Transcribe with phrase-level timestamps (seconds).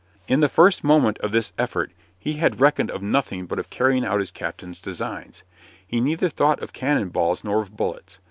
[0.27, 4.03] In the first moment of this effort he had reckoned of nothing but of carrying
[4.03, 5.43] out his captain's designs.
[5.85, 8.17] He neither thought of cannon balls nor of bullets.